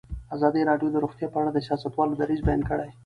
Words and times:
ازادي 0.35 0.61
راډیو 0.69 0.89
د 0.93 0.97
روغتیا 1.03 1.27
په 1.31 1.37
اړه 1.41 1.51
د 1.53 1.59
سیاستوالو 1.67 2.17
دریځ 2.21 2.39
بیان 2.47 2.61
کړی. 2.69 2.89